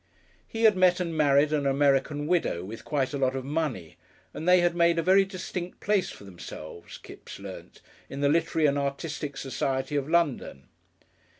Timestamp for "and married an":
0.99-1.67